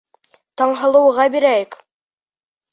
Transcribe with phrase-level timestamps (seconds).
[0.61, 1.79] Таңһылыуға бирәйек.